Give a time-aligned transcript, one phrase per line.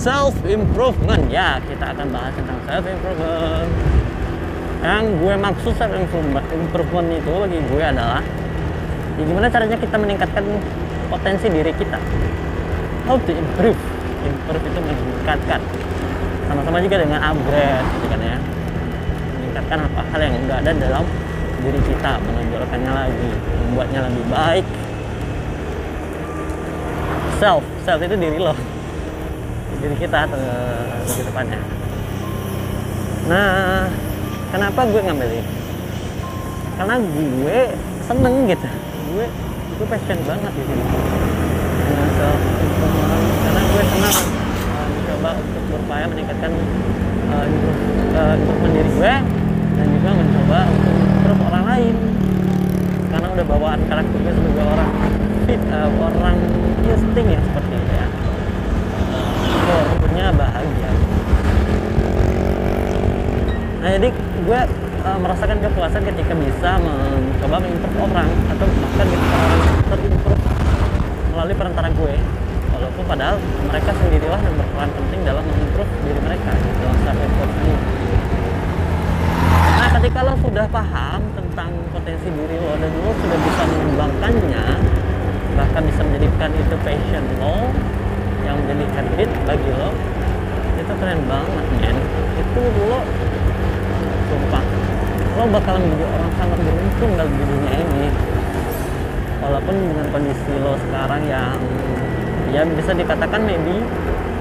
[0.00, 3.68] self improvement ya kita akan bahas tentang self improvement
[4.80, 8.24] yang gue maksud self improvement, itu bagi gue adalah
[9.20, 10.40] ya gimana caranya kita meningkatkan
[11.12, 12.00] potensi diri kita?
[13.04, 13.76] How to improve.
[14.24, 15.60] Improve itu meningkatkan.
[16.48, 18.36] Sama-sama juga dengan upgrade gitu kan ya.
[19.36, 20.00] Meningkatkan apa?
[20.16, 21.04] Hal yang udah ada dalam
[21.60, 22.12] diri kita.
[22.24, 24.66] Menonjolkannya lagi membuatnya lebih baik.
[27.36, 27.60] Self.
[27.84, 28.79] Self itu diri lo
[29.80, 30.40] diri kita ke
[31.24, 31.60] depannya.
[33.32, 33.88] Nah
[34.52, 35.44] kenapa gue ngambil ini?
[36.76, 37.58] Karena gue
[38.04, 38.68] seneng gitu.
[39.16, 39.26] Gue
[39.80, 40.84] gue passion banget di sini.
[43.40, 44.16] Karena gue senang
[44.68, 46.52] uh, mencoba untuk berupaya meningkatkan
[47.32, 47.46] uh,
[48.20, 49.14] uh, improvement diri gue
[49.80, 51.96] dan juga mencoba untuk improve orang lain.
[53.08, 54.90] Karena udah bawaan karakter gue sebagai orang
[55.48, 56.36] fit uh, orang
[56.84, 58.06] insting yang seperti itu ya
[60.02, 60.90] punya bahagia.
[63.80, 64.60] Nah jadi gue
[65.06, 70.42] uh, merasakan kepuasan ketika bisa mencoba mengimprove orang atau bahkan ketika orang terimprove
[71.32, 72.14] melalui perantara gue.
[72.70, 73.36] Walaupun padahal
[73.68, 77.80] mereka sendirilah yang berperan penting dalam mengimprove diri mereka dalam self improvement
[79.80, 84.64] nah ketika lo sudah paham tentang potensi diri lo dan lo sudah bisa mengembangkannya
[85.56, 87.72] bahkan bisa menjadikan itu passion lo
[88.50, 89.90] yang menjadi habit bagi lo
[90.80, 91.96] itu keren banget men.
[92.34, 93.00] Itu lo
[94.26, 94.64] sumpah
[95.38, 98.06] lo bakal menjadi orang sangat beruntung dalam dunia ini.
[99.40, 101.56] Walaupun dengan kondisi lo sekarang yang
[102.50, 103.78] ya bisa dikatakan maybe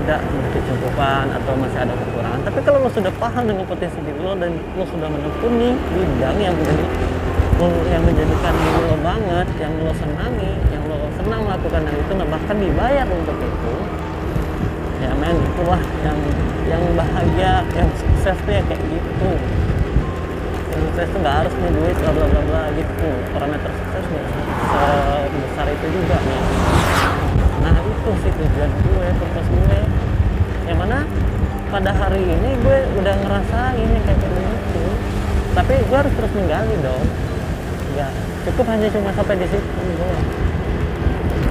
[0.00, 2.40] tidak berkecukupan atau masih ada kekurangan.
[2.48, 6.54] Tapi kalau lo sudah paham dengan potensi diri lo dan lo sudah menekuni bidang yang
[6.56, 6.84] menjadi
[7.92, 10.49] yang menjadikan diri lo banget yang lo senangi
[12.10, 13.74] itu bahkan dibayar untuk itu.
[14.98, 16.18] Ya men itulah yang
[16.66, 19.30] yang bahagia yang sukses tuh ya kayak gitu.
[20.74, 23.08] Yang sukses tuh nggak harus nih duit bla bla bla bla gitu.
[23.30, 24.26] Parameter sukses nggak
[25.30, 26.42] sebesar itu juga nih
[27.60, 29.80] nah itu sih tujuan gue purpose gue.
[30.66, 30.98] Yang mana
[31.70, 34.84] pada hari ini gue udah ngerasain yang kayak gitu
[35.54, 37.06] tapi gue harus terus menggali dong.
[37.94, 38.10] Ya
[38.50, 40.12] cukup hanya cuma sampai di situ gue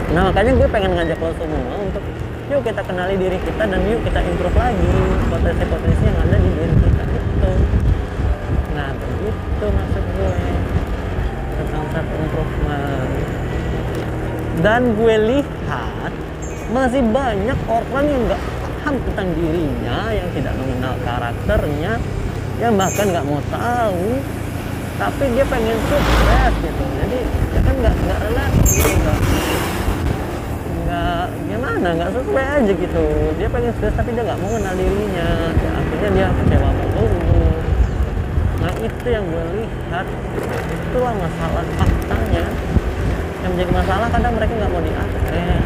[0.09, 2.03] nah makanya gue pengen ngajak lo semua untuk
[2.49, 4.93] yuk kita kenali diri kita dan yuk kita improve lagi
[5.29, 7.51] potensi-potensi yang ada di diri kita itu
[8.73, 10.33] nah begitu maksud gue
[11.59, 13.11] tentang self improvement.
[14.59, 16.11] Dan gue lihat
[16.69, 21.93] masih banyak orang yang nggak paham tentang dirinya yang tidak mengenal karakternya
[22.59, 24.19] yang bahkan nggak mau tahu
[24.99, 26.83] tapi dia pengen sukses gitu.
[26.99, 27.19] Jadi
[27.55, 28.99] dia kan nggak nggak relatif gitu.
[28.99, 29.19] nggak
[30.89, 31.87] nggak gimana?
[31.93, 33.05] Nggak sesuai aja gitu.
[33.37, 35.29] Dia pengen sukses tapi dia nggak mau kenal dirinya.
[35.53, 37.05] Ya, akhirnya dia kecewa mulu
[38.59, 40.05] nah itu yang gue lihat.
[40.73, 42.45] Itulah masalah faktanya.
[43.39, 45.63] Yang menjadi masalah kadang mereka nggak mau diupgrade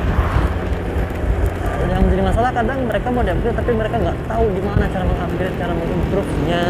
[1.93, 5.73] yang menjadi masalah kadang mereka mau diupgrade tapi mereka nggak tahu gimana cara mengupgrade cara
[5.77, 6.63] mengimprove nya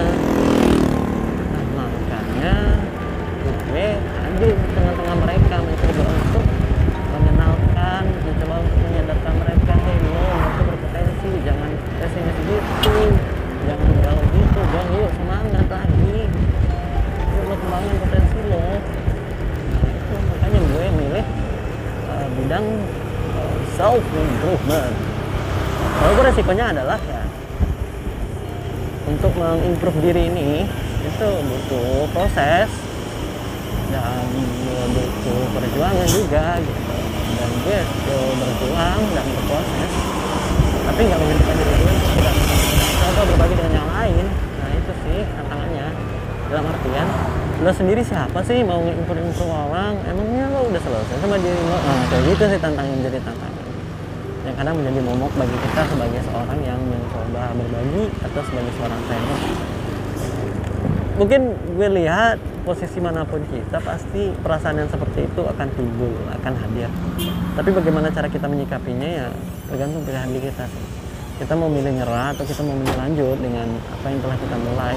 [1.48, 2.56] nah makanya
[3.72, 6.23] gue hadir di tengah-tengah mereka mencoba
[23.84, 24.96] self improvement
[26.00, 27.20] kalau resikonya adalah ya
[29.12, 30.64] untuk mengimprove diri ini
[31.04, 32.72] itu butuh proses
[33.92, 34.24] dan
[34.96, 36.96] butuh perjuangan juga gitu.
[37.36, 39.92] Dan gue tuh berjuang dan berproses
[40.88, 42.36] tapi nggak menghentikan diri gue tidak
[43.04, 44.26] coba berbagi dengan yang lain
[44.64, 45.88] nah itu sih tantangannya.
[46.48, 47.08] Dalam artian
[47.60, 50.00] lo sendiri siapa sih mau improve improve orang?
[50.08, 51.76] Emangnya lo udah selesai sama diri lo?
[51.84, 53.63] Nah kayak gitu sih tantangan jadi tantangan
[54.44, 59.40] yang kadang menjadi momok bagi kita sebagai seorang yang mencoba berbagi atau sebagai seorang trainer
[61.14, 66.54] mungkin gue lihat posisi mana pun kita pasti perasaan yang seperti itu akan timbul akan
[66.58, 66.90] hadir.
[67.54, 69.28] Tapi bagaimana cara kita menyikapinya ya
[69.70, 70.86] tergantung pilihan diri kita sih.
[71.44, 74.96] Kita mau milih nyerah atau kita mau milih lanjut dengan apa yang telah kita mulai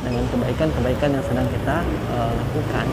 [0.00, 1.76] dengan kebaikan-kebaikan yang sedang kita
[2.14, 2.86] uh, lakukan.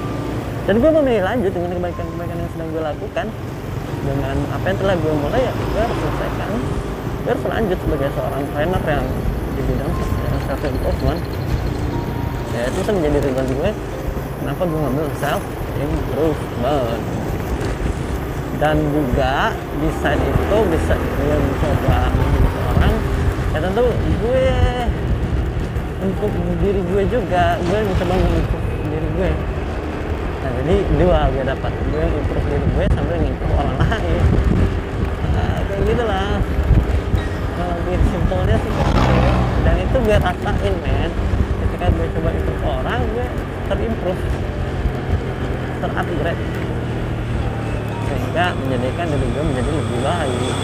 [0.68, 3.26] Dan gue mau milih lanjut dengan kebaikan-kebaikan yang sedang gue lakukan
[4.06, 6.50] dengan apa yang telah gue mulai ya gue harus selesaikan.
[7.24, 9.06] Gue harus lanjut sebagai seorang trainer yang
[9.58, 9.94] di bidang
[10.48, 11.22] self improvement
[12.56, 13.70] ya itu kan menjadi tujuan gue.
[14.42, 15.44] Kenapa gue ngambil self
[15.78, 17.04] improvement?
[18.58, 22.94] Dan juga di itu bisa gue mencoba menjadi seorang
[23.54, 24.46] ya tentu gue
[25.98, 29.30] untuk diri gue juga gue mencoba untuk diri gue
[30.38, 34.24] nah jadi dua gue dapat gue improve diri gue sambil ngimprove orang lain.
[35.34, 36.38] Nah, kayak gitu lah.
[37.58, 38.74] Kalau lebih simpelnya sih
[39.66, 41.12] dan itu gue rasain men.
[41.66, 43.28] Ketika gue coba improve orang gue
[43.68, 44.22] terimprove
[45.82, 46.44] terupgrade.
[48.08, 50.56] Sehingga menjadikan diri gue menjadi lebih baik.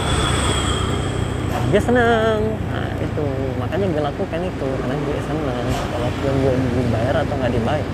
[1.74, 2.40] Dia senang
[2.70, 3.26] nah itu.
[3.58, 7.88] Makanya gue lakukan itu karena gue senang walaupun gue dibayar atau nggak dibayar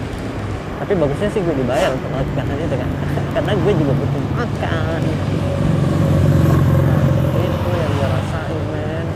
[0.81, 2.89] tapi bagusnya sih gue dibayar untuk melakukan hal itu kan.
[3.37, 5.01] Karena gue juga butuh makan.
[7.37, 9.07] Itu yang gue rasain men.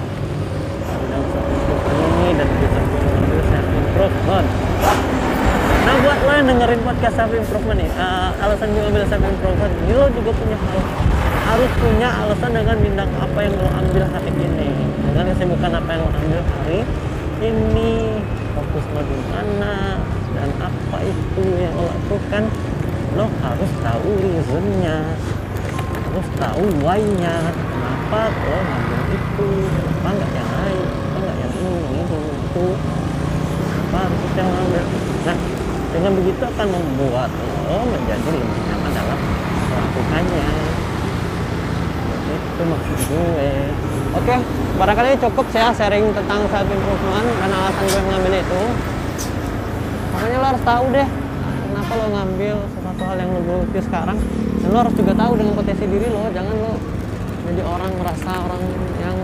[0.85, 4.49] Dalam self improvement ini dan bisa gue mengambil self improvement.
[5.85, 9.73] Nah buat lo yang dengerin podcast self improvement nih uh, alasan gue ngambil self improvement
[9.81, 10.81] ini lo juga punya hal
[11.45, 14.69] harus punya alasan dengan bidang apa yang lo ambil hari ini.
[15.09, 16.81] Dengan kesibukan apa yang lo ambil hari
[17.41, 18.21] ini
[18.53, 19.97] fokus lo di mana
[20.35, 22.45] dan apa itu yang lakukan
[23.15, 24.97] lo harus tahu reasonnya
[26.11, 31.75] harus tahu why-nya kenapa lo ngambil itu kenapa nggak yang lain kenapa nggak yang ini
[31.95, 32.67] ini itu
[33.63, 34.85] kenapa harus itu yang lo ambil
[35.25, 35.39] nah
[35.95, 37.31] dengan begitu akan membuat
[37.71, 39.19] lo menjadi lebih nyaman dalam
[39.75, 40.49] melakukannya.
[42.35, 43.53] Itu maksud gue.
[44.15, 44.35] Oke
[44.75, 48.63] barangkali cukup saya sharing tentang self improvement dan alasan gue mengambil itu
[50.25, 51.09] makanya lo harus tahu deh
[51.69, 54.17] kenapa lo ngambil sesuatu hal yang lo geluti sekarang.
[54.65, 56.73] Dan lo harus juga tahu dengan potensi diri lo jangan lo
[57.45, 58.63] jadi orang merasa orang
[59.05, 59.17] yang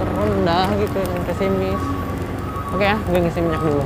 [0.00, 1.82] terendah gitu yang pesimis.
[2.72, 3.84] Oke ya gue ngisi minyak dulu